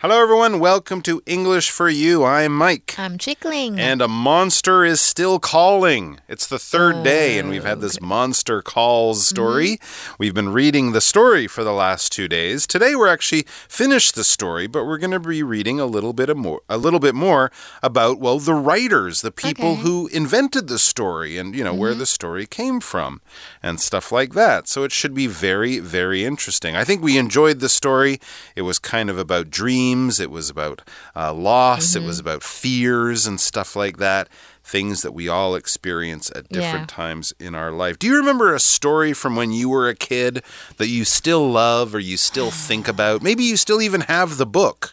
[0.00, 0.60] Hello, everyone.
[0.60, 2.22] Welcome to English for You.
[2.22, 2.96] I'm Mike.
[2.98, 3.80] I'm Chickling.
[3.80, 6.20] And a monster is still calling.
[6.28, 9.78] It's the third day, and we've had oh, this monster calls story.
[9.78, 10.14] Mm-hmm.
[10.18, 12.66] We've been reading the story for the last two days.
[12.66, 16.28] Today, we're actually finished the story, but we're going to be reading a little bit
[16.28, 17.50] of more, a little bit more
[17.82, 19.80] about well, the writers, the people Okay.
[19.80, 22.00] who invented the story, and you know where mm-hmm.
[22.00, 23.22] the story came from,
[23.62, 24.68] and stuff like that.
[24.68, 26.76] So it should be very, very interesting.
[26.76, 28.20] I think we enjoyed the story.
[28.54, 29.85] It was kind of about dreams.
[30.20, 30.82] It was about
[31.14, 31.94] uh, loss.
[31.94, 34.28] It was about fears and stuff like that.
[34.64, 36.96] Things that we all experience at different Yeah.
[36.96, 37.98] times in our life.
[38.00, 40.42] Do you remember a story from when you were a kid
[40.78, 43.22] that you still love or you still think about?
[43.22, 44.92] Maybe you still even have the book.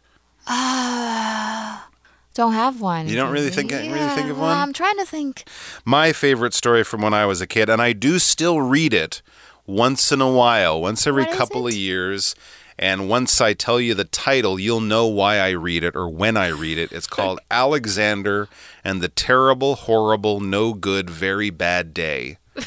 [2.36, 3.08] Don't have one.
[3.08, 4.58] You don't really think- really think of well, one?
[4.58, 5.44] I'm trying to think.
[5.86, 9.22] My favorite story from when I was a kid, and I do still read it
[9.68, 12.34] once in a while, once every couple of years.
[12.84, 16.36] And once I tell you the title, you'll know why I read it or when
[16.36, 16.92] I read it.
[16.92, 18.50] It's called Alexander
[18.84, 22.40] and the Terrible, Horrible, No Good, Very Bad Day.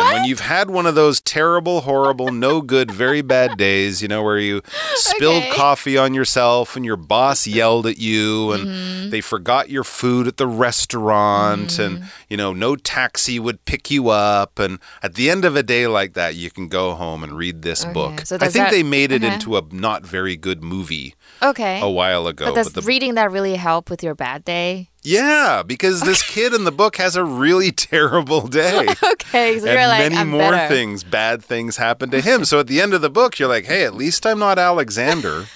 [0.00, 4.08] And when you've had one of those terrible, horrible, no good, very bad days, you
[4.08, 4.62] know, where you
[4.94, 5.50] spilled Okay.
[5.52, 9.10] coffee on yourself and your boss yelled at you and Mm-hmm.
[9.10, 11.84] they forgot your food at the restaurant Mm.
[11.86, 14.58] and, you know, no taxi would pick you up.
[14.58, 17.62] And at the end of a day like that, you can go home and read
[17.62, 18.20] this Okay, book.
[18.24, 19.34] so I think that- they made it okay.
[19.34, 21.80] into a not very good movie Okay.
[21.80, 22.46] a while ago.
[22.46, 24.89] but does but the reading that really help with your bad day?
[25.02, 28.86] Yeah, because this kid in the book has a really terrible day.
[29.02, 30.74] Okay, so and you're like, many I'm more better.
[30.74, 32.44] things, bad things happen to him.
[32.44, 35.46] so at the end of the book, you're like, hey, at least I'm not Alexander.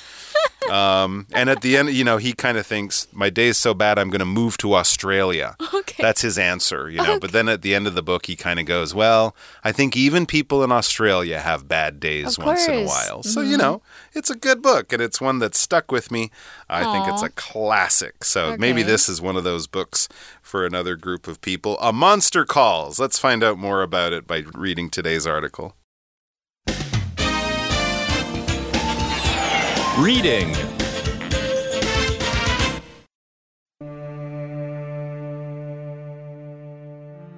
[0.71, 3.75] Um, and at the end, you know, he kind of thinks, my day is so
[3.75, 5.57] bad, I'm going to move to Australia.
[5.73, 6.03] Okay.
[6.03, 7.21] That's his answer, you know.
[7.21, 9.97] But then at the end of the book, he kind of goes, well, I think
[9.97, 12.91] even people in Australia have bad days Of once in a course.
[12.91, 13.13] Mm-hmm.
[13.13, 13.23] while.
[13.23, 16.31] So, you know, it's a good book and it's one that stuck with me.
[16.69, 18.25] I think it's a classic.
[18.25, 20.09] So maybe this is one of those books
[20.43, 21.79] for another group of people.
[21.81, 22.99] A Monster Calls.
[22.99, 25.77] Let's find out more about it by reading today's article.
[29.99, 30.53] Reading.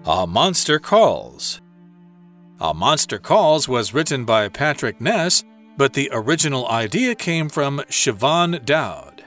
[0.06, 1.60] A Monster Calls.
[2.58, 5.44] A Monster Calls was written by Patrick Ness,
[5.76, 9.22] but the original idea came from Siobhan Dowd.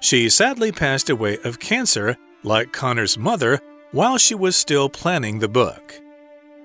[0.00, 3.58] She sadly passed away of cancer, like Connor's mother,
[3.92, 5.98] while she was still planning the book.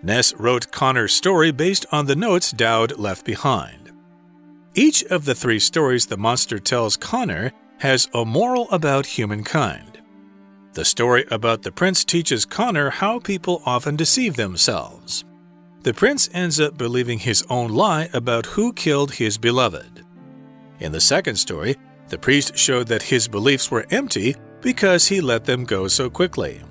[0.04, 3.89] Ness wrote Connor's story based on the notes Dowd left behind.
[4.80, 10.00] Each of the three stories the monster tells Connor has a moral about humankind.
[10.72, 15.26] The story about the prince teaches Connor how people often deceive themselves.
[15.84, 20.06] The prince ends up believing his own lie about who killed his beloved.
[20.80, 21.76] In the second story,
[22.08, 26.62] the priest showed that his beliefs were empty because he let them go so quickly.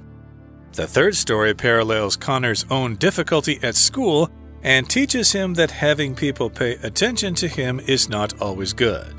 [0.72, 4.30] The third story parallels Connor's own difficulty at school
[4.62, 9.14] and teaches him that having people pay attention to him is not always good.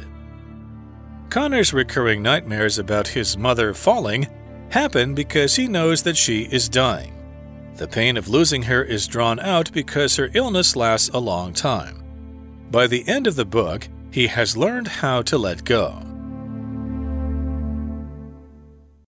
[1.29, 4.27] Connor's recurring nightmares about his mother falling
[4.69, 7.13] happen because he knows that she is dying.
[7.75, 12.03] The pain of losing her is drawn out because her illness lasts a long time.
[12.71, 16.01] By the end of the book, he has learned how to let go.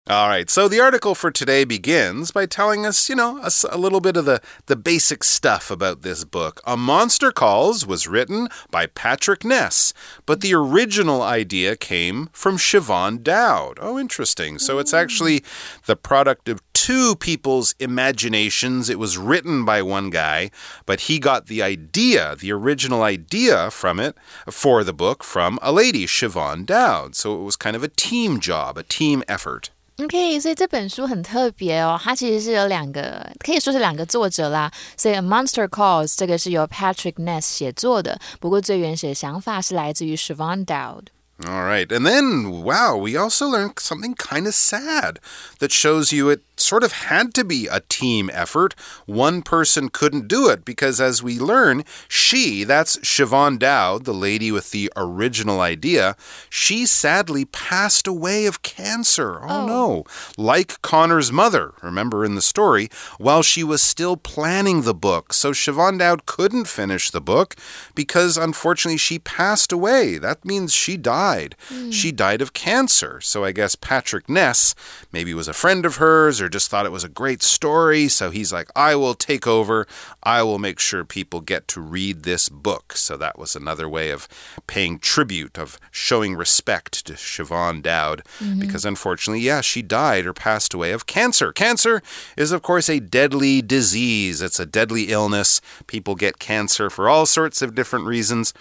[0.09, 3.77] All right, so the article for today begins by telling us, you know, a, a
[3.77, 6.61] little bit of the, the basic stuff about this book.
[6.65, 9.91] A Monster Calls was written by Patrick Ness,
[10.25, 13.79] but the original idea came from Siobhan Dowd.
[13.81, 14.59] Oh, interesting.
[14.59, 14.97] So it's hmm.
[14.97, 15.43] actually
[15.87, 18.89] the product of two people's imaginations.
[18.89, 20.51] It was written by one guy,
[20.85, 24.15] but he got the idea, the original idea from it,
[24.49, 27.13] for the book from a lady, Siobhan Dowd.
[27.13, 29.71] So it was kind of a team job, a team effort.
[29.98, 34.72] OK，所以这本书很特别哦，它其实是有两个，可以说是两个作者啦。
[34.96, 41.04] 所以《A Monster Calls》这个是由 Patrick Ness 写作的，不过最原始的想法是来自于 Siobhan Dowd。
[41.44, 41.88] All right.
[41.88, 45.16] And then, wow, we also learned something kind of sad
[45.58, 48.73] that shows you it sort of had to be a team effort.
[49.05, 54.51] One person couldn't do it because, as we learn, she, that's Siobhan Dowd, the lady
[54.51, 56.15] with the original idea,
[56.49, 59.39] she sadly passed away of cancer.
[59.43, 59.65] Oh, Oh.
[59.67, 60.03] no.
[60.37, 65.33] Like Connor's mother, remember in the story, while she was still planning the book.
[65.33, 67.55] So Siobhan Dowd couldn't finish the book
[67.95, 70.17] because, unfortunately, she passed away.
[70.17, 71.17] That means she died.
[71.17, 71.55] died.
[71.93, 73.19] She died of cancer.
[73.21, 74.75] So I guess Patrick Ness
[75.11, 78.07] maybe was a friend of hers or just thought it was a great story.
[78.07, 79.87] So he's like, I will take over.
[80.23, 82.93] I will make sure people get to read this book.
[82.93, 84.27] So that was another way of
[84.67, 88.23] paying tribute, of showing respect to Siobhan Dowd.
[88.39, 88.59] Mm-hmm.
[88.59, 91.51] Because unfortunately, yeah, she died or passed away of cancer.
[91.51, 92.01] Cancer
[92.35, 95.61] is, of course, a deadly disease, it's a deadly illness.
[95.87, 98.53] People get cancer for all sorts of different reasons.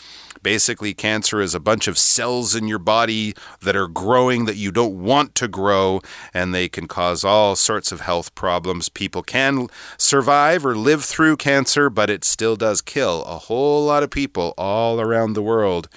[0.43, 4.71] Basically, cancer is a bunch of cells in your body that are growing that you
[4.71, 6.01] don't want to grow,
[6.33, 8.89] and they can cause all sorts of health problems.
[8.89, 14.03] People can survive or live through cancer, but it still does kill a whole lot
[14.03, 15.89] of people all around the world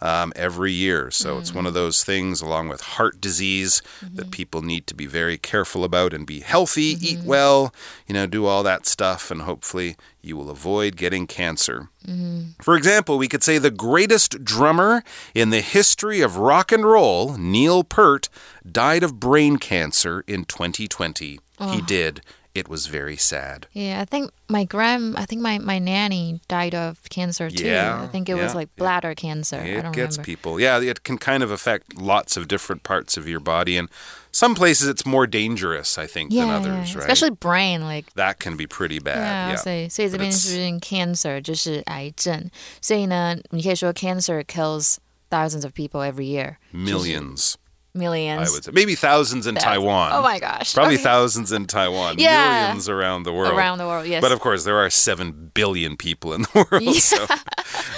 [0.00, 1.10] um, every year.
[1.10, 1.56] So it's mm.
[1.56, 4.30] one of those things, along with heart disease, that mm-hmm.
[4.30, 7.28] people need to be very careful about and be healthy, eat mm-hmm.
[7.28, 7.74] well,
[8.06, 11.88] you know, do all that stuff, and hopefully you will avoid getting cancer.
[12.06, 12.60] Mm-hmm.
[12.60, 15.02] For example, we could say the greatest drummer
[15.34, 18.28] in the history of rock and roll, Neil Peart,
[18.70, 21.40] died of brain cancer in 2020.
[21.70, 22.20] He did.
[22.54, 23.66] It was very sad.
[23.72, 27.66] Yeah, I think my grand, I think my, my nanny died of cancer too.
[27.66, 29.56] Yeah, I think it was like bladder cancer.
[29.56, 30.24] I It don't gets remember.
[30.24, 30.58] people.
[30.58, 33.76] Yeah, it can kind of affect lots of different parts of your body.
[33.76, 33.90] And
[34.35, 37.01] some places it's more dangerous, I think, yeah, than yeah, others, right?
[37.03, 39.17] especially brain, like that can be pretty bad.
[39.17, 39.57] Yeah， Yeah.
[39.57, 42.49] 所以所以这 But 边 it's- 是不是 cancer 就是癌症？
[42.81, 44.97] 所以呢，你可以说 cancer kills
[45.29, 46.57] thousands of people every year.
[46.73, 47.55] Millions,
[47.96, 48.48] Millions.
[48.48, 48.70] I would say.
[48.72, 50.12] Maybe thousands in Taiwan.
[50.14, 50.74] Oh my gosh.
[50.74, 51.02] Probably Okay.
[51.04, 52.16] thousands in Taiwan.
[52.18, 52.62] Yeah.
[52.66, 53.54] Millions around the world.
[53.54, 54.20] Around the world, yes.
[54.20, 56.94] But of course, there are 7 billion people in the world.
[56.96, 57.26] So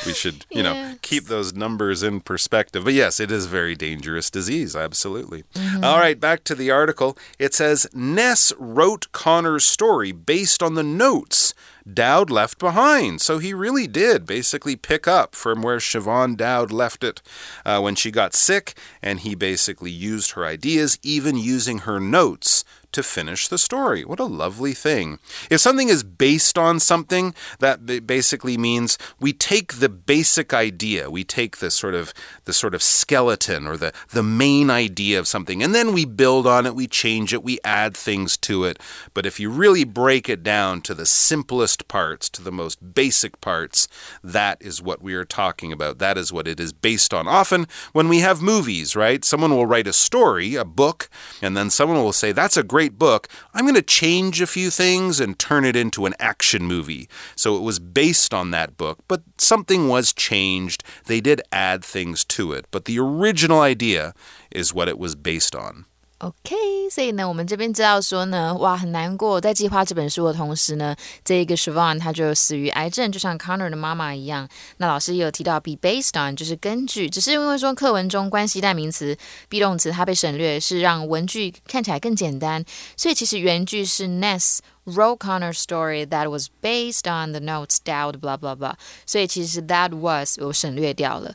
[0.06, 2.84] we should, you know, keep those numbers in perspective.
[2.84, 4.74] But yes, it is a very dangerous disease.
[4.76, 5.44] Absolutely.
[5.54, 5.84] Mm-hmm.
[5.84, 7.16] All right, back to the article.
[7.38, 11.54] It says Ness wrote Connor's story based on the notes
[11.94, 13.20] Dowd left behind.
[13.20, 17.23] So he really did basically pick up from where Siobhan Dowd left it
[17.64, 22.64] uh, when she got sick, and he basically used her ideas, even using her notes
[22.93, 24.05] to finish the story.
[24.05, 25.19] What a lovely thing.
[25.50, 31.25] If something is based on something, that basically means we take the basic idea, we
[31.25, 32.14] take the sort of
[32.44, 36.46] the sort of skeleton or the the main idea of something and then we build
[36.46, 38.79] on it, we change it, we add things to it.
[39.14, 43.41] But if you really break it down to the simplest parts, to the most basic
[43.41, 43.88] parts,
[44.23, 45.99] that is what we are talking about.
[45.99, 47.29] That is what it is based on.
[47.29, 49.25] Often when we have movies, right?
[49.25, 51.08] Someone will write a story, a book,
[51.43, 53.26] and then someone will say, That's a great book.
[53.52, 57.08] I'm going to change a few things and turn it into an action movie.
[57.34, 60.84] So it was based on that book, but something was changed.
[61.06, 64.14] They did add things to it, but the original idea
[64.52, 65.86] is what it was based on.
[66.19, 66.56] OK，
[66.91, 74.49] 所以呢，我们这边知道说呢，哇，很难过，在计划这本书的同时呢，这一个 Siobhan 他就死于癌症，就像 Connor 的妈妈一样。
[74.79, 79.17] 那老师也有提到 be based on，就是根据，只是因为说课文中关系代名词、
[79.49, 82.65] be 动词它被省略，是让文句看起来更简单，
[82.97, 84.59] 所以其实原句是 Ness。
[84.88, 88.75] Ro Connor story that was based on the notes Dowd blah blah blah.
[89.05, 90.38] So it is that was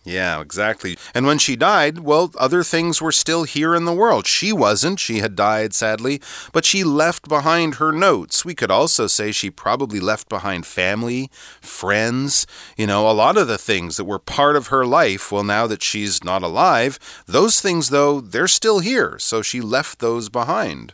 [0.03, 0.97] Yeah, exactly.
[1.13, 4.25] And when she died, well, other things were still here in the world.
[4.27, 4.99] She wasn't.
[4.99, 6.21] She had died sadly,
[6.51, 8.43] but she left behind her notes.
[8.43, 11.29] We could also say she probably left behind family,
[11.61, 12.47] friends,
[12.77, 15.31] you know, a lot of the things that were part of her life.
[15.31, 19.17] Well, now that she's not alive, those things though, they're still here.
[19.19, 20.93] So she left those behind.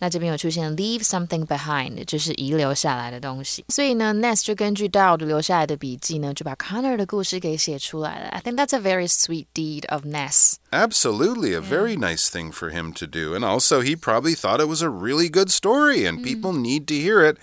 [0.00, 3.64] 那这边有出现 leave something behind，就是遗留下来的东西。
[3.68, 8.28] 所以呢，Ness 就根据 Dowd 留下来的笔记呢，就把 Connor 的故事给写出来了。
[8.28, 10.54] I think that's a very sweet deed of Ness.
[10.70, 13.34] Absolutely, a very nice thing for him to do.
[13.34, 16.94] And also, he probably thought it was a really good story, and people need to
[16.94, 17.38] hear it.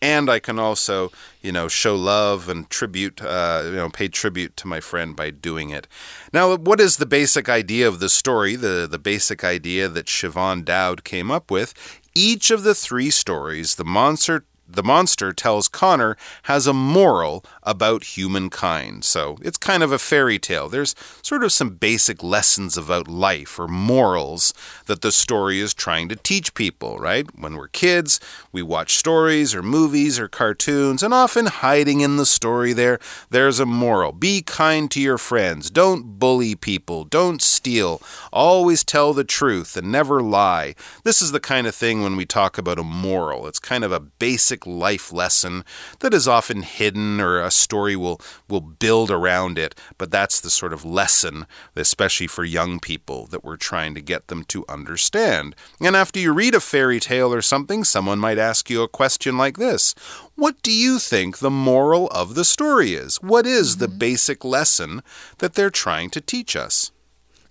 [0.00, 1.10] And I can also,
[1.42, 5.30] you know, show love and tribute, uh, you know, pay tribute to my friend by
[5.30, 5.88] doing it.
[6.32, 8.54] Now, what is the basic idea of the story?
[8.54, 11.74] The the basic idea that Siobhan Dowd came up with.
[12.15, 18.03] Each of the three stories, the monster the monster tells Connor has a moral about
[18.17, 19.05] humankind.
[19.05, 20.69] So it's kind of a fairy tale.
[20.69, 24.53] There's sort of some basic lessons about life or morals
[24.85, 27.27] that the story is trying to teach people, right?
[27.37, 28.19] When we're kids,
[28.51, 32.99] we watch stories or movies or cartoons, and often hiding in the story there,
[33.29, 34.11] there's a moral.
[34.11, 35.69] Be kind to your friends.
[35.69, 37.03] Don't bully people.
[37.05, 38.01] Don't steal.
[38.31, 40.75] Always tell the truth and never lie.
[41.03, 43.47] This is the kind of thing when we talk about a moral.
[43.47, 45.63] It's kind of a basic life lesson
[45.99, 50.49] that is often hidden or a story will will build around it, but that's the
[50.49, 55.55] sort of lesson, especially for young people that we're trying to get them to understand.
[55.81, 59.37] And after you read a fairy tale or something, someone might ask you a question
[59.37, 59.93] like this.
[60.35, 63.17] What do you think the moral of the story is?
[63.17, 63.97] What is the mm-hmm.
[63.97, 65.03] basic lesson
[65.39, 66.92] that they're trying to teach us?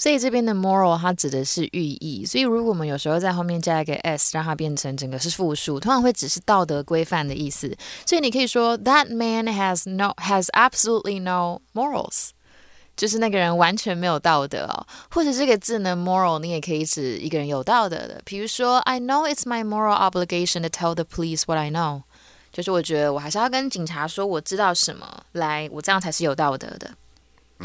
[0.03, 2.27] 所以这边的 moral 它指的是寓意。
[2.27, 7.73] 所以如果我们有时候在后面加一个 s，让它变成整个是复数，通常会只是道德规范的意思。
[8.05, 12.31] 所以你可以说 That man has no has absolutely no morals。
[12.97, 18.21] 就是那个人完全没有道德哦，或者这个字呢，moral，你也可以指一个人有道德的。
[18.25, 22.03] 比如说，I know it's my moral obligation to tell the police what I know，
[22.53, 26.91] 就是我觉得我还是要跟警察说我知道什么，来，我这样才是有道德的。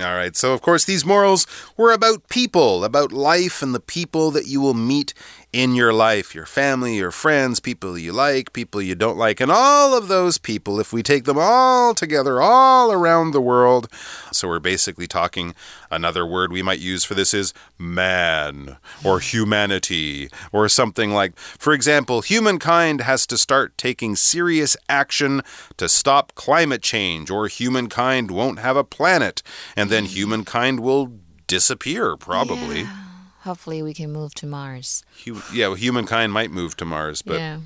[0.02, 4.32] All right, so of course, these morals were about people, about life and the people
[4.32, 5.14] that you will meet
[5.54, 9.52] in your life your family, your friends, people you like, people you don't like, and
[9.52, 13.88] all of those people, if we take them all together, all around the world.
[14.32, 15.56] So we're basically talking
[15.90, 21.74] another word we might use for this is man or humanity or something like, for
[21.74, 25.42] example, humankind has to start taking serious action
[25.78, 29.42] to stop climate change, or humankind won't have a planet,
[29.76, 31.14] and then humankind will
[31.48, 32.82] disappear, probably.
[32.82, 33.07] Yeah
[33.47, 35.03] Hopefully, we can move to Mars.
[35.53, 37.59] yeah, well, humankind might move to Mars, but yeah.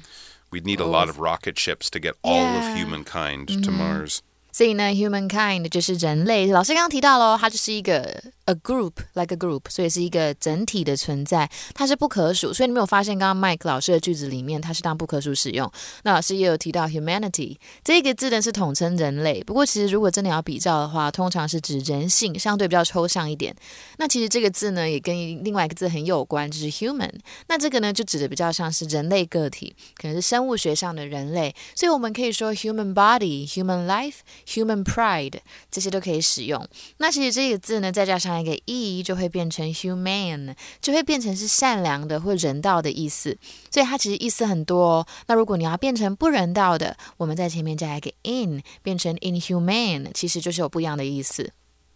[0.51, 2.59] we'd need a lot of rocket ships to get all yeah.
[2.59, 3.63] of humankind mm -hmm.
[3.65, 4.01] to mm-hmm.
[4.01, 4.23] Mars.
[4.53, 6.47] 所以呢，humankind 就是人类。
[6.47, 12.54] 老师刚刚提到喽，它就是一个 a group like a group，所以是一个整体的存在，它是不可数。
[12.54, 15.72] 所以你没有发现，刚刚 Mike 老师的句子里面，它是当不可数使用。
[16.04, 19.44] 那老师也有提到 humanity 这个字呢，是统称人类。
[19.44, 23.56] 不过其实如果真的要比较的话，通常是指人性，相对比较抽象一点。
[23.98, 27.12] 那其实这个字呢，也跟另外一个字很有关，就是 human。
[27.48, 31.56] 那这个呢，就指的比较像是人类个体，可能是生物学上的人类。
[31.76, 34.16] 所以我们可以说 human body、human life。
[34.48, 36.68] Human pride 这些都可以使用。
[36.98, 43.38] 那其实这个字呢，再加上加一个 e，就会变成 human，就会变成是善良的或人道的意思。
[43.70, 45.08] 所以它其实意思很多哦。
[45.28, 51.52] 那如果你要变成不人道的，我们在前面加一个 in，变成 inhuman，其实就是有不一样的意思。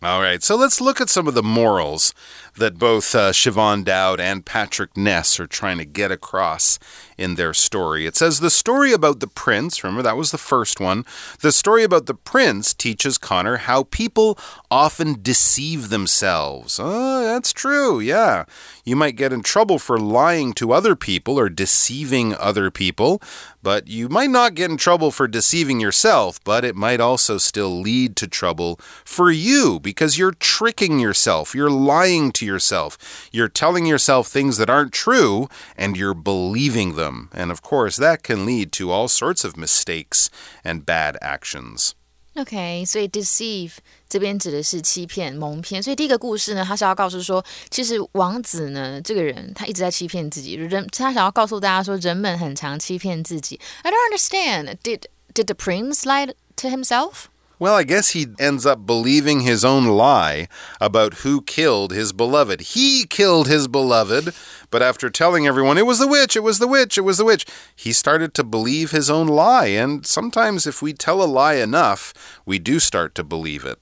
[0.06, 2.14] All right, so let's look at some of the morals
[2.58, 6.78] that both uh, Siobhan Dowd and Patrick Ness are trying to get across
[7.18, 8.06] in their story.
[8.06, 11.06] It says the story about the prince, remember that was the first one.
[11.42, 14.38] The story about the prince teaches Connor how people
[14.70, 16.80] often deceive themselves.
[16.80, 18.46] Oh, that's true, yeah.
[18.84, 23.24] You might get in trouble for lying to other people or deceiving other people,
[23.66, 27.82] but you might not get in trouble for deceiving yourself, but it might also still
[27.82, 33.88] lead to trouble for you because you're tricking yourself, you're lying to yourself, you're telling
[33.88, 37.28] yourself things that aren't true, and you're believing them.
[37.34, 40.30] And of course, that can lead to all sorts of mistakes
[40.64, 41.96] and bad actions.
[42.36, 43.72] OK，所以 deceive
[44.10, 45.82] 这边指的是欺骗、蒙骗。
[45.82, 50.56] 所以第一个故事呢，他是要告诉说，其实王子呢这个人他一直在欺骗自己。
[50.56, 53.60] 人他想要告诉大家说，人们很常欺骗自己。
[53.84, 54.76] I don't understand.
[54.84, 57.28] Did did the prince lie to himself?
[57.59, 60.49] Well, I guess he ends up believing his own lie
[60.81, 62.73] about who killed his beloved.
[62.75, 64.33] He killed his beloved,
[64.71, 67.25] but after telling everyone it was the witch, it was the witch, it was the
[67.27, 67.45] witch,
[67.77, 69.67] he started to believe his own lie.
[69.67, 72.15] And sometimes, if we tell a lie enough,
[72.47, 73.77] we do start to believe it.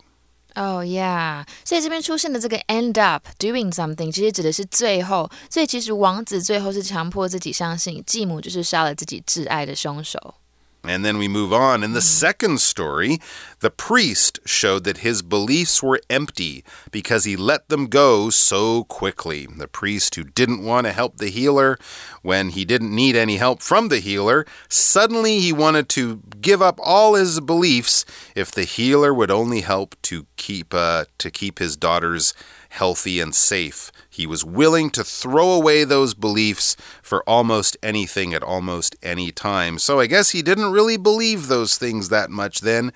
[0.56, 5.30] Oh yeah，所以这边出现的这个 end up doing something，其实指的是最后。
[5.48, 10.34] 所以其实王子最后是强迫自己相信继母就是杀了自己挚爱的凶手。
[10.83, 11.83] And then we move on.
[11.83, 12.03] In the mm.
[12.03, 13.19] second story,
[13.59, 19.45] the priest showed that his beliefs were empty because he let them go so quickly.
[19.45, 21.77] The priest who didn't want to help the healer
[22.21, 26.79] when he didn't need any help from the healer, suddenly he wanted to give up
[26.81, 31.77] all his beliefs if the healer would only help to keep uh, to keep his
[31.77, 32.33] daughters
[32.73, 33.91] healthy and safe.
[34.09, 39.77] He was willing to throw away those beliefs for almost anything at almost any time.
[39.77, 42.91] So I guess he didn't really believe those things that much then,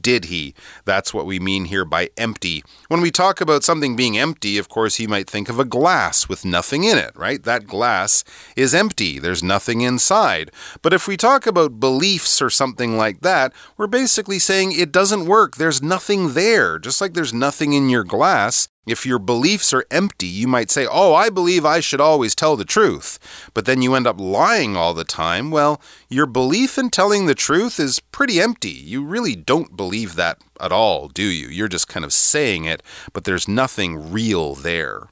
[0.00, 0.54] did he?
[0.86, 2.64] That's what we mean here by empty.
[2.88, 6.26] When we talk about something being empty, of course, you might think of a glass
[6.26, 7.42] with nothing in it, right?
[7.42, 8.24] That glass
[8.56, 10.50] is empty, there's nothing inside.
[10.80, 15.26] But if we talk about beliefs or something like that, we're basically saying it doesn't
[15.26, 16.78] work, there's nothing there.
[16.78, 20.86] Just like there's nothing in your glass, if your beliefs are empty, you might say,
[20.90, 23.18] Oh, I believe I should always tell the truth.
[23.54, 25.50] But then you end up lying all the time.
[25.50, 28.70] Well, your belief in telling the truth is pretty empty.
[28.70, 31.48] You really don't believe that at all, do you?
[31.48, 35.08] You're just kind of saying it, but there's nothing real there.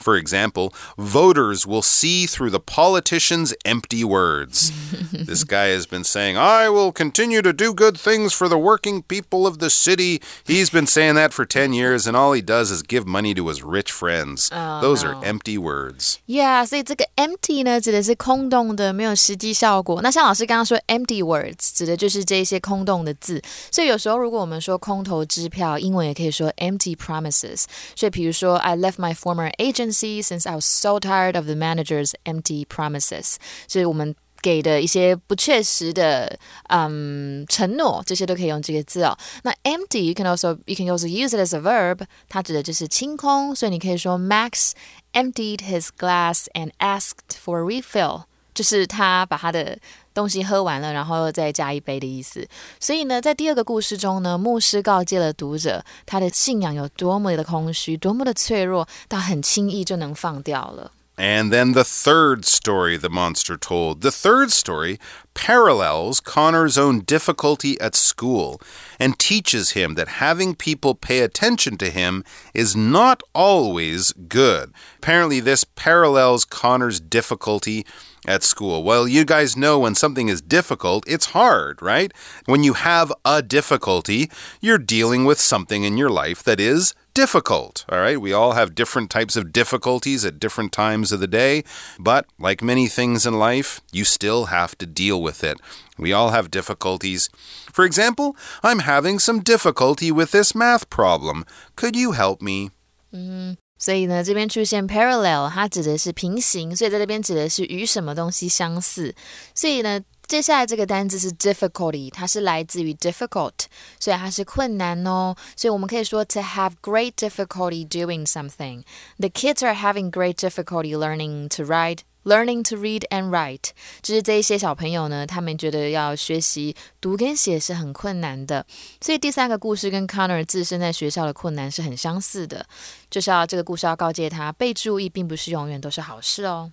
[0.00, 4.72] For example, voters will see through the politicians' empty words.
[5.12, 9.02] this guy has been saying, I will continue to do good things for the working
[9.02, 10.20] people of the city.
[10.44, 13.46] He's been saying that for 10 years, and all he does is give money to
[13.46, 14.50] his rich friends.
[14.52, 15.10] Oh, Those no.
[15.10, 16.18] are empty words.
[16.26, 20.02] Yeah，所以这个 empty 呢，指的是空洞的，没有实际效果。
[20.02, 23.40] 那像老师刚刚说 empty words，指的就是这些空洞的字。
[23.70, 27.64] 所以有时候如果我们说空头支票，英文也可以说 empty promises。
[27.94, 29.50] 所以比如说，I left my former
[29.88, 33.36] agency since I was so tired of the manager's empty promises。
[33.66, 36.38] 所以我们给的一些不确实的
[36.68, 39.16] 嗯承诺，这些都可以用这个字哦。
[39.42, 44.72] 那 empty you can also you can also use it as a verb，它指的就是清空，所以你可以说 Max
[45.14, 48.24] emptied his glass and asked for a refill，
[48.58, 49.76] 就是他把他的
[50.12, 52.46] 东西喝完了，然后再加一杯的意思。
[52.78, 60.92] 所以呢，在第二个故事中呢，牧师告诫了读者，他的信仰有多么的空虚，多么的脆弱，到很轻易就能放掉了。
[61.16, 64.00] And then the third story the monster told.
[64.00, 64.98] The third story
[65.32, 68.60] parallels Connor's own difficulty at school
[68.98, 74.72] and teaches him that having people pay attention to him is not always good.
[74.98, 77.86] Apparently, this parallels Connor's difficulty
[78.29, 78.83] at school.
[78.83, 82.13] Well, you guys know when something is difficult, it's hard, right?
[82.45, 84.29] When you have a difficulty,
[84.61, 87.85] you're dealing with something in your life that is difficult.
[87.89, 91.63] All right, we all have different types of difficulties at different times of the day,
[91.97, 95.59] but like many things in life, you still have to deal with it.
[95.97, 97.29] We all have difficulties.
[97.73, 101.45] For example, I'm having some difficulty with this math problem.
[101.75, 102.69] Could you help me?
[103.11, 103.53] Mm-hmm.
[103.78, 109.14] 所以呢，这边出现 parallel，它指的是平行，所以在这边指的是与什么东西相似。
[109.54, 113.52] 所以呢，接下来这个单字是 difficulty，它是来自于 difficult，
[113.98, 115.34] 所以它是困难哦。
[115.56, 118.84] 所以我们可以说 to have great difficulty doing something.
[119.18, 121.98] The kids are having great difficulty learning to write.
[122.26, 128.64] Learning to read and write，就是这一些小朋友呢，他们觉得要学习读跟写是很困难的。
[129.02, 132.64] 所以第三个故事跟 Connor 自身在学校的困难是很相似的，
[133.10, 136.72] 就是要这个故事要告诫他，被注意并不是永远都是好事哦。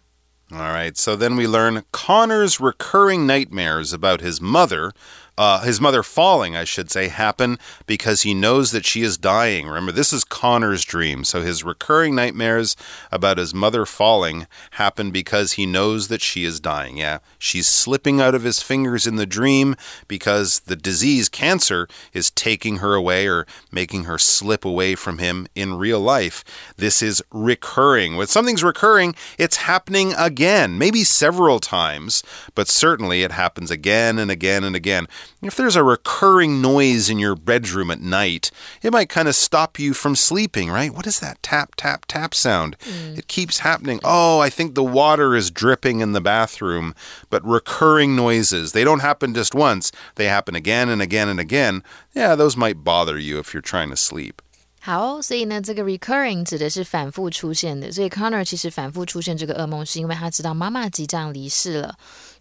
[0.53, 4.91] All right, so then we learn Connor's recurring nightmares about his mother,
[5.38, 9.66] uh, his mother falling, I should say, happen because he knows that she is dying.
[9.66, 11.24] Remember, this is Connor's dream.
[11.24, 12.76] So his recurring nightmares
[13.12, 16.96] about his mother falling happen because he knows that she is dying.
[16.96, 19.76] Yeah, she's slipping out of his fingers in the dream
[20.08, 25.46] because the disease, cancer, is taking her away or making her slip away from him
[25.54, 26.44] in real life.
[26.76, 28.16] This is recurring.
[28.16, 32.22] When something's recurring, it's happening again, maybe several times,
[32.54, 35.06] but certainly it happens again and again and again.
[35.41, 39.79] If there's a recurring noise in your bedroom at night, it might kind of stop
[39.79, 40.93] you from sleeping, right?
[40.93, 42.75] What is that tap, tap, tap sound?
[43.15, 43.99] It keeps happening.
[44.03, 46.93] Oh, I think the water is dripping in the bathroom,
[47.29, 51.83] but recurring noises, they don't happen just once, they happen again and again and again.
[52.13, 54.41] Yeah, those might bother you if you're trying to sleep.
[54.83, 61.95] 好，所以呢，这个 recurring 指的是反复出现的，所以 Connor 其实反复出现这个噩梦，是因为他知道妈妈即将离世了。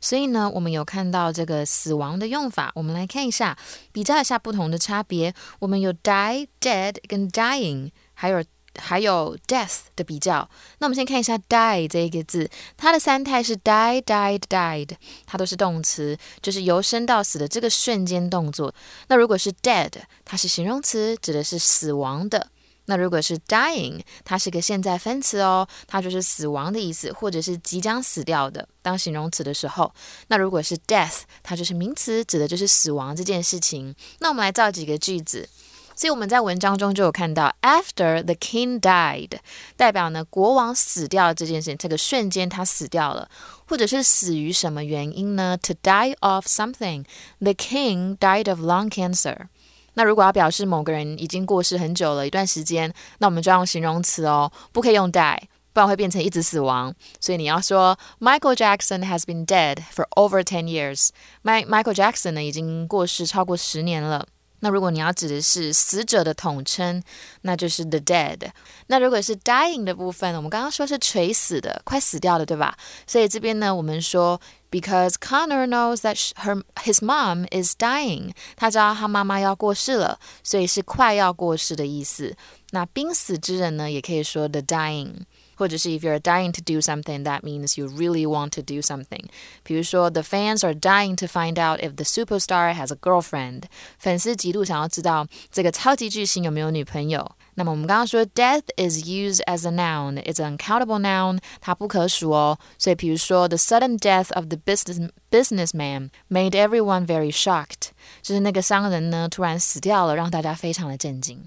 [0.06, 3.58] 所以呢，我们有看到这个死亡的用法，我们来看一下，
[3.92, 5.34] 比较一下不同的差别。
[5.58, 8.46] 我们有 die、dead 跟 dying，还有
[8.78, 10.48] 还有 death 的比较。
[10.78, 14.92] 那我们先看一下 die 这一个字，它的三态是 die、died、died，
[15.26, 18.72] 它都是动词，就是由生到死的这个瞬间动作。
[19.08, 19.92] 那如果是 dead，
[20.24, 22.52] 它是形容词，指的是死亡的。
[22.86, 29.94] 那如果是 dying，它是个现在分词哦，它就是死亡的意思，或者是即将死掉的，当形容词的时候。
[30.28, 33.96] 那如果是 death，它就是名词，指的就是死亡这件事情。
[34.20, 35.50] 那我们来造几个句子。
[35.98, 39.40] 所以我们在文章中就有看到，after the king died，
[39.78, 43.30] 代表呢国王死掉这件事情，这个瞬间他死掉了，
[43.66, 49.48] 或者是死于什么原因呢？To die of something，the king died of lung cancer。
[49.96, 55.40] 那如果要表示某个人已经过世很久了一段时间，那我们就要用形容词哦，不可以用 die，
[55.74, 56.94] 不然会变成一直死亡。
[57.20, 61.10] 所以你要说 Michael Jackson has been dead for over ten years。
[61.44, 64.28] Mike Michael Jackson 呢已经过世超过十年了。
[64.66, 67.00] 那如果你要指的是死者的统称，
[67.42, 68.50] 那就是 the dead。
[68.88, 72.76] 那如果是 dying 的部分，我们刚刚说是垂死的，快死掉的，对吧？
[73.06, 82.36] 所以这边呢，我们说 because Connor knows that her his mom is dying，他知道他妈妈要过世了，所以是快要过世的意思。
[82.72, 85.26] 那濒死之人呢，也可以说 the dying。
[85.57, 89.25] 或者是 if you're dying to do something, that means you really want to do something。
[89.63, 93.65] 比如说，the fans are dying to find out if the superstar has a girlfriend。
[93.99, 97.31] 粉丝极度想要知道这个超级巨星有没有女朋友。
[97.55, 102.59] 那么我们刚刚说，death is used as a noun, it's an uncountable noun，它不可数哦。
[102.79, 107.91] 所以，比如说，the sudden death of the business businessman made everyone very shocked，
[108.23, 111.43] 就是那个商人呢突然死掉了，让大家非常的震惊。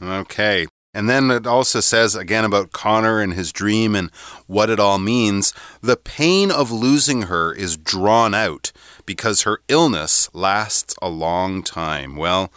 [0.00, 0.66] Okay.
[0.93, 4.09] And then it also says again about Connor and his dream and
[4.47, 5.53] what it all means.
[5.81, 8.71] The pain of losing her is drawn out
[9.05, 12.15] because her illness lasts a long time.
[12.15, 12.51] Well,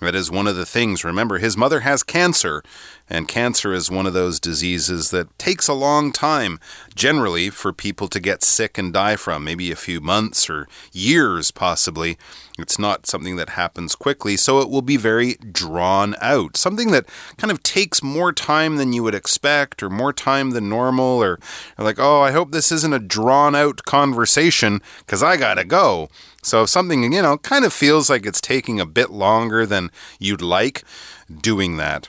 [0.00, 1.04] that is one of the things.
[1.04, 2.62] Remember, his mother has cancer,
[3.08, 6.58] and cancer is one of those diseases that takes a long time,
[6.94, 11.50] generally, for people to get sick and die from, maybe a few months or years,
[11.50, 12.18] possibly.
[12.58, 16.56] It's not something that happens quickly, so it will be very drawn out.
[16.56, 20.68] Something that kind of takes more time than you would expect, or more time than
[20.68, 21.38] normal, or,
[21.78, 26.08] like, oh, I hope this isn't a drawn out conversation because I gotta go.
[26.42, 29.90] So if something, you know, kind of feels like it's taking a bit longer than
[30.18, 30.82] you'd like,
[31.42, 32.08] doing that.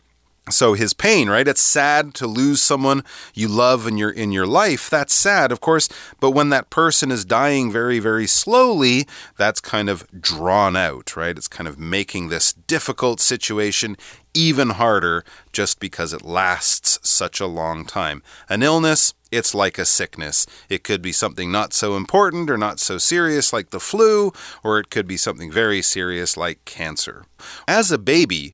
[0.49, 1.47] So his pain, right?
[1.47, 4.89] It's sad to lose someone you love in your in your life.
[4.89, 9.07] That's sad, of course, but when that person is dying very very slowly,
[9.37, 11.37] that's kind of drawn out, right?
[11.37, 13.97] It's kind of making this difficult situation
[14.33, 18.21] even harder just because it lasts such a long time.
[18.47, 20.45] An illness, it's like a sickness.
[20.69, 24.31] It could be something not so important or not so serious like the flu,
[24.63, 27.25] or it could be something very serious like cancer.
[27.67, 28.53] As a baby,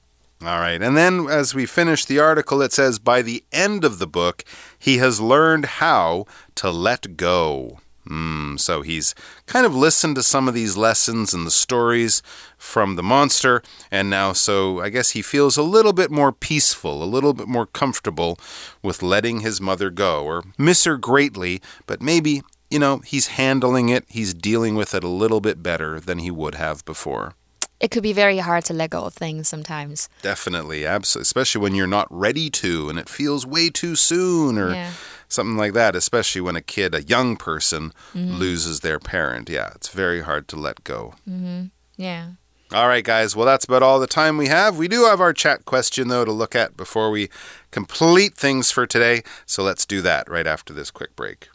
[0.43, 0.81] All right.
[0.81, 4.43] And then as we finish the article, it says by the end of the book,
[4.79, 6.25] he has learned how
[6.55, 7.79] to let go.
[8.09, 9.13] Mm, so he's
[9.45, 12.23] kind of listened to some of these lessons and the stories
[12.57, 17.03] from the monster, and now, so I guess he feels a little bit more peaceful,
[17.03, 18.39] a little bit more comfortable
[18.81, 23.89] with letting his mother go, or miss her greatly, but maybe, you know, he's handling
[23.89, 27.35] it, he's dealing with it a little bit better than he would have before
[27.81, 30.07] it could be very hard to let go of things sometimes.
[30.21, 34.73] Definitely, absolutely, especially when you're not ready to and it feels way too soon or
[34.73, 34.91] yeah.
[35.27, 38.37] something like that, especially when a kid, a young person mm -hmm.
[38.37, 39.49] loses their parent.
[39.49, 41.13] Yeah, it's very hard to let go.
[41.25, 41.69] Mm -hmm.
[41.97, 42.25] Yeah.
[42.73, 43.35] All right, guys.
[43.35, 44.77] Well, that's about all the time we have.
[44.77, 47.29] We do have our chat question, though, to look at before we
[47.71, 49.23] complete things for today.
[49.45, 51.49] So let's do that right after this quick break.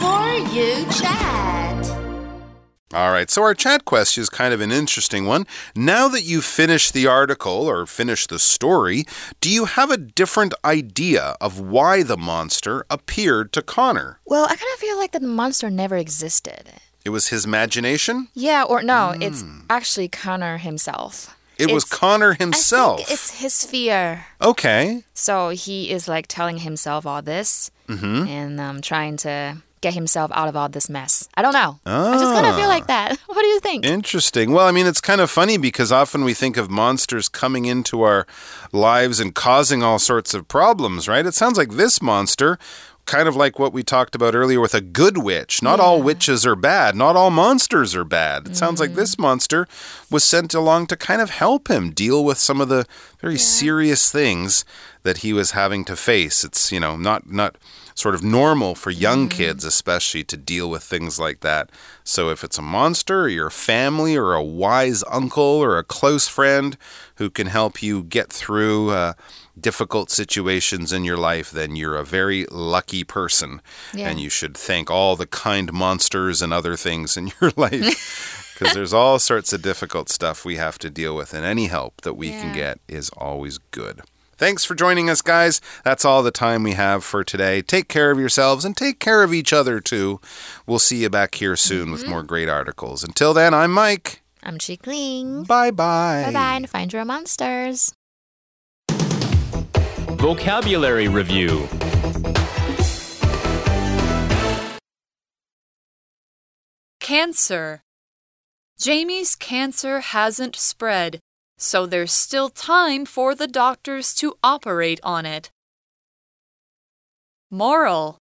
[0.00, 1.65] For you, chat.
[2.94, 5.44] All right, so our chat question is kind of an interesting one.
[5.74, 9.04] Now that you've finished the article or finished the story,
[9.40, 14.20] do you have a different idea of why the monster appeared to Connor?
[14.24, 16.74] Well, I kind of feel like the monster never existed.
[17.04, 18.28] It was his imagination?
[18.34, 19.22] Yeah, or no, mm.
[19.22, 21.36] it's actually Connor himself.
[21.58, 23.10] It it's, was Connor himself.
[23.10, 24.26] it's his fear.
[24.40, 25.02] Okay.
[25.12, 28.28] So he is like telling himself all this mm -hmm.
[28.28, 31.28] and um, trying to get himself out of all this mess.
[31.36, 31.78] I don't know.
[31.86, 33.18] I just kind of feel like that.
[33.26, 33.84] What do you think?
[33.84, 34.52] Interesting.
[34.52, 38.02] Well, I mean, it's kind of funny because often we think of monsters coming into
[38.02, 38.26] our
[38.72, 41.26] lives and causing all sorts of problems, right?
[41.26, 42.58] It sounds like this monster
[43.04, 45.62] kind of like what we talked about earlier with a good witch.
[45.62, 45.84] Not yeah.
[45.84, 46.96] all witches are bad.
[46.96, 48.46] Not all monsters are bad.
[48.46, 48.56] It mm.
[48.56, 49.20] sounds like this mm.
[49.20, 49.68] monster
[50.10, 52.86] was sent along to kind of help him deal with some of the
[53.20, 53.40] very yeah.
[53.40, 54.64] serious things
[55.02, 56.42] that he was having to face.
[56.42, 57.56] It's, you know, not not
[57.96, 59.32] sort of normal for young mm.
[59.32, 61.70] kids, especially, to deal with things like that.
[62.04, 66.28] So if it's a monster, or your family, or a wise uncle, or a close
[66.28, 66.76] friend
[67.16, 69.14] who can help you get through uh,
[69.58, 73.62] difficult situations in your life, then you're a very lucky person.
[73.94, 74.10] Yeah.
[74.10, 78.32] And you should thank all the kind monsters and other things in your life.
[78.56, 82.00] Because there's all sorts of difficult stuff we have to deal with, and any help
[82.00, 82.40] that we yeah.
[82.40, 84.00] can get is always good.
[84.38, 85.62] Thanks for joining us, guys.
[85.82, 87.62] That's all the time we have for today.
[87.62, 90.20] Take care of yourselves and take care of each other, too.
[90.66, 91.92] We'll see you back here soon mm -hmm.
[91.92, 92.10] with mm-hmm.
[92.10, 93.02] more great articles.
[93.02, 94.22] Until then, I'm Mike.
[94.42, 95.44] I'm Chikling.
[95.44, 96.24] Bye bye.
[96.26, 97.92] Bye bye, and find your monsters.
[100.18, 101.68] Vocabulary Review
[107.00, 107.80] Cancer.
[108.78, 111.20] Jamie's cancer hasn't spread
[111.58, 115.50] so there's still time for the doctors to operate on it.
[117.50, 118.18] Moral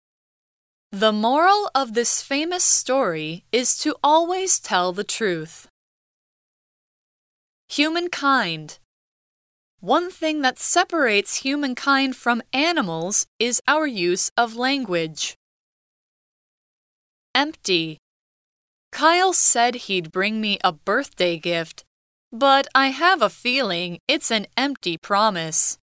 [0.91, 5.69] The moral of this famous story is to always tell the truth.
[7.69, 8.79] Humankind
[9.79, 15.37] One thing that separates humankind from animals is our use of language.
[17.35, 17.99] Empty.
[18.91, 21.85] Kyle said he'd bring me a birthday gift,
[22.32, 25.78] but I have a feeling it's an empty promise.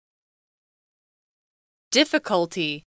[1.90, 2.84] Difficulty.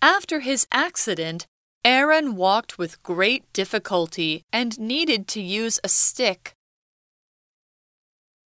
[0.00, 1.46] After his accident,
[1.84, 6.54] Aaron walked with great difficulty and needed to use a stick.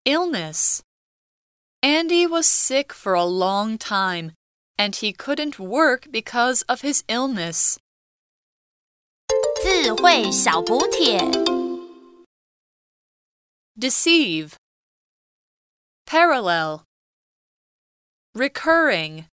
[0.04, 0.82] Illness.
[1.82, 4.32] Andy was sick for a long time,
[4.78, 7.78] and he couldn't work because of his illness.
[9.62, 11.18] 智慧小补帖
[13.77, 14.57] Deceive.
[16.05, 16.83] Parallel.
[18.35, 19.30] Recurring.